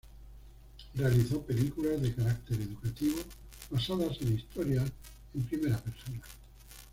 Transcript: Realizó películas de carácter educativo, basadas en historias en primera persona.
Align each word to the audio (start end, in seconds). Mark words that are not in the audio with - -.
Realizó 0.95 1.43
películas 1.45 2.01
de 2.01 2.11
carácter 2.15 2.59
educativo, 2.59 3.19
basadas 3.69 4.19
en 4.21 4.33
historias 4.33 4.91
en 5.35 5.43
primera 5.43 5.77
persona. 5.79 6.21